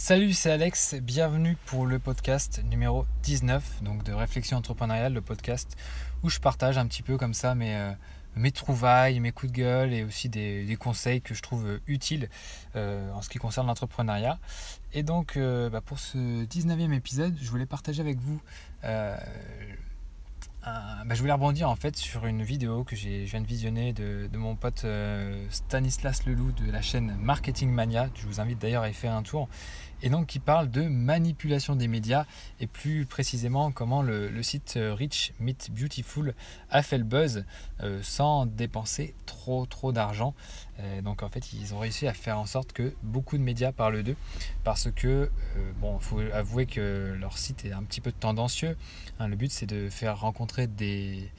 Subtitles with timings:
[0.00, 5.76] Salut, c'est Alex, bienvenue pour le podcast numéro 19 donc de Réflexion entrepreneuriale, le podcast
[6.22, 7.90] où je partage un petit peu comme ça mes, euh,
[8.36, 12.30] mes trouvailles, mes coups de gueule et aussi des, conseils que je trouve utiles
[12.76, 14.38] euh, en ce qui concerne l'entrepreneuriat.
[14.92, 18.40] Et donc euh, bah, pour ce 19e épisode, je voulais partager avec vous
[20.64, 24.28] bah, je voulais rebondir en fait sur une vidéo que je viens de visionner de,
[24.36, 28.08] mon pote euh, Stanislas Leloup de la chaîne Marketing Mania.
[28.14, 29.48] Je vous invite d'ailleurs à y faire un tour
[30.02, 32.24] et donc qui parle de manipulation des médias
[32.60, 36.34] et plus précisément comment le, site euh, Rich Meet Beautiful
[36.70, 37.44] a fait le buzz
[37.82, 40.34] euh, sans dépenser trop trop d'argent.
[40.80, 43.72] Euh, donc en fait ils ont réussi à faire en sorte que beaucoup de médias
[43.72, 44.16] parlent d'eux
[44.62, 45.30] parce que
[45.80, 48.76] bon faut avouer que leur site est un petit peu tendancieux.
[49.18, 49.28] Hein.
[49.28, 51.30] le but c'est de faire rencontrer des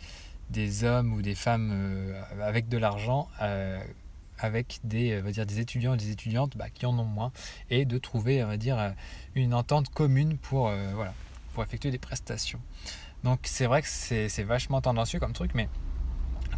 [0.49, 3.27] des hommes ou des femmes avec de l'argent
[4.39, 7.31] avec des, euh, va dire, des étudiants et des étudiantes bah, qui en ont moins
[7.69, 8.91] et de trouver va dire, euh,
[9.35, 11.13] une entente commune pour, euh, voilà,
[11.53, 12.59] pour effectuer des prestations.
[13.23, 15.67] Donc c'est vrai que c'est vachement tendancieux comme truc, mais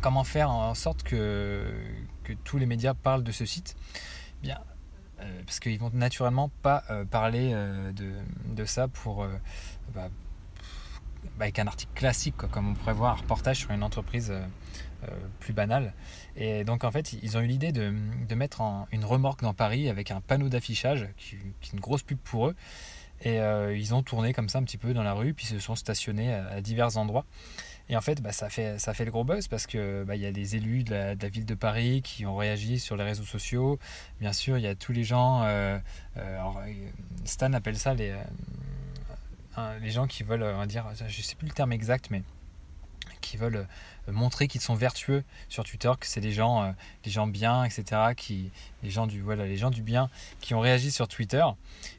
[0.02, 1.74] comment faire en sorte que,
[2.24, 3.76] que tous les médias parlent de ce site?
[4.44, 4.60] Bien,
[5.46, 8.12] parce qu'ils vont naturellement pas parler de,
[8.54, 9.26] de, ça pour,
[9.96, 10.10] bah,
[11.40, 14.34] avec un article classique, comme on pourrait voir un reportage sur une entreprise
[15.10, 15.94] euh, plus banal.
[16.36, 17.92] Et donc en fait, ils ont eu l'idée de,
[18.36, 22.20] mettre en, une remorque dans Paris avec un panneau d'affichage qui, est une grosse pub
[22.20, 22.56] pour eux.
[23.24, 25.58] Et euh, ils ont tourné comme ça un petit peu dans la rue, puis se
[25.58, 27.26] sont stationnés à, divers endroits.
[27.90, 30.22] Et en fait, bah, ça fait, ça fait le gros buzz parce que bah, il
[30.22, 33.24] y a des élus de la, ville de Paris qui ont réagi sur les réseaux
[33.24, 33.80] sociaux.
[34.20, 35.42] Bien sûr, il y a tous les gens.
[35.46, 35.80] Euh,
[37.26, 38.14] Stan appelle ça les,
[39.82, 42.24] les gens qui veulent, on va dire, je sais plus le terme exact, mais
[43.22, 43.68] qui veulent
[44.08, 46.72] euh, montrer qu'ils sont vertueux sur Twitter, que c'est des gens, euh,
[47.06, 48.14] gens bien, etc.
[48.18, 48.52] Qui,
[48.84, 50.10] les gens du voilà, les gens du bien
[50.42, 51.46] qui ont réagi sur Twitter.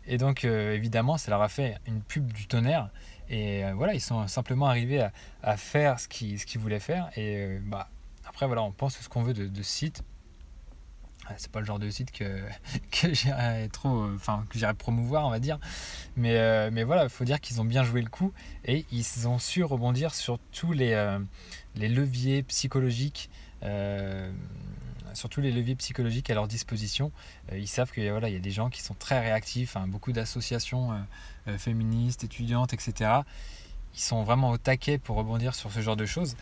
[0.07, 2.91] Et donc euh, évidemment, ça leur a fait une pub du tonnerre.
[3.31, 5.09] Et voilà, ils sont simplement arrivés
[5.43, 7.09] à, faire ce qu'ils voulaient faire.
[7.17, 7.89] Et bah
[8.27, 10.05] après voilà, on pense ce qu'on veut de, de site
[11.37, 12.41] c'est pas le genre de site que,
[12.91, 15.59] que j'irais trop enfin que j'irais promouvoir on va dire
[16.17, 18.33] mais, mais voilà il faut dire qu'ils ont bien joué le coup
[18.65, 20.95] et ils ont su rebondir sur tous les,
[21.77, 23.31] les leviers psychologiques,
[23.63, 24.31] euh,
[25.15, 27.13] surtout les leviers psychologiques à leur disposition.
[27.51, 30.13] Euh, ils savent qu'il voilà, y a des gens qui sont très réactifs, hein, beaucoup
[30.13, 30.91] d'associations
[31.49, 33.11] euh, féministes, étudiantes, etc.
[33.95, 36.37] Ils sont vraiment au taquet pour rebondir sur ce genre de choses.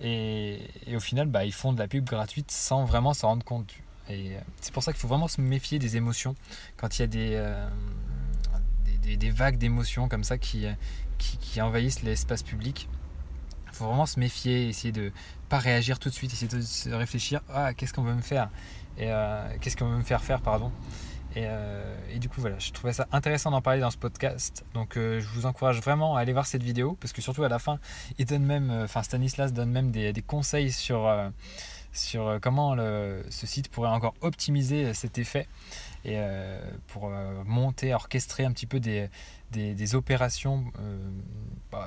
[0.00, 0.58] Et,
[0.94, 3.74] au final, bah, ils font de la pub gratuite sans vraiment s'en rendre compte.
[4.10, 6.34] Et c'est pour ça qu'il faut vraiment se méfier des émotions
[6.76, 10.66] quand il y a des, des, vagues d'émotions comme ça qui,
[11.18, 12.88] qui envahissent l'espace public
[13.74, 15.12] faut vraiment se méfier, essayer de
[15.48, 18.48] pas réagir tout de suite, essayer de se réfléchir ah qu'est-ce qu'on veut me faire?
[18.96, 20.72] Et euh, qu'est-ce qu'on veut me faire faire pardon?
[21.36, 24.64] Euh, et, du coup voilà, je trouvais ça intéressant d'en parler dans ce podcast.
[24.72, 27.48] Donc euh, je vous encourage vraiment à aller voir cette vidéo parce que surtout à
[27.48, 27.80] la fin,
[28.18, 31.12] il donne même, enfin Stanislas donne même des, des conseils sur
[31.94, 35.48] sur comment le, ce site pourrait encore optimiser cet effet
[36.04, 36.20] et
[36.88, 37.08] pour
[37.46, 39.08] monter, orchestrer un petit peu des,
[39.50, 40.64] des, opérations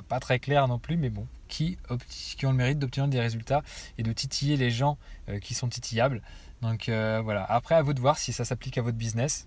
[0.08, 3.62] pas, très claires non plus, mais bon, qui, qui ont le mérite d'obtenir des résultats
[3.96, 4.98] et de titiller les gens
[5.28, 6.22] euh, qui sont titillables.
[6.62, 9.46] Donc euh, voilà, après à vous de voir si ça s'applique à votre business.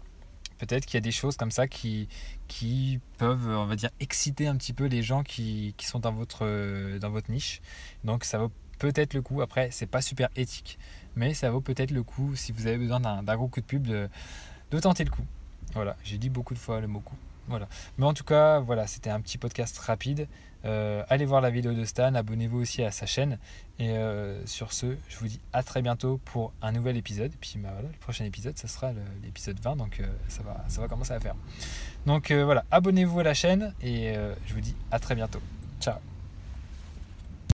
[0.57, 2.07] Peut-être qu'il y a des choses comme ça qui,
[2.47, 6.11] qui peuvent, on va dire, exciter un petit peu les gens qui, qui sont dans
[6.11, 7.61] votre, dans votre niche.
[8.03, 8.51] Donc ça vaut
[8.81, 9.42] peut-être le coup.
[9.42, 10.80] Après, c'est pas super éthique,
[11.16, 13.86] mais ça vaut peut-être le coup si vous avez besoin d'un gros coup de pub
[13.88, 14.09] de,
[14.80, 15.25] tenter le coup.
[15.74, 17.16] Voilà, j'ai dit beaucoup de fois le mot coup.
[17.47, 17.68] Voilà.
[17.97, 20.28] Mais en tout cas, voilà, c'était un petit podcast rapide.
[20.64, 23.38] Euh, allez voir la vidéo de Stan, abonnez-vous aussi à sa chaîne.
[23.78, 27.31] Et euh, sur ce, je vous dis à très bientôt pour un nouvel épisode.
[27.40, 28.94] Puis bah, le prochain épisode, ça sera
[29.24, 31.36] l'épisode 20, donc euh, ça, va, ça va commencer à faire.
[32.08, 34.16] Donc voilà, abonnez-vous à la chaîne et
[34.47, 35.41] je vous dis à très bientôt.
[35.80, 36.21] Ciao